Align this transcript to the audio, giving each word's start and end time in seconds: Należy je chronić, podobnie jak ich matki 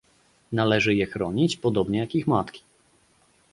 Należy 0.51 0.95
je 0.95 1.05
chronić, 1.05 1.57
podobnie 1.57 1.99
jak 1.99 2.15
ich 2.15 2.27
matki 2.27 2.63